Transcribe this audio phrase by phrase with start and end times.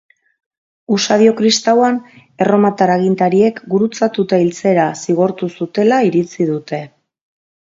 [0.95, 1.99] Usadio kristauan
[2.45, 6.83] erromatar agintariek gurutzatuta hiltzera zigortu zutela iritzi dute.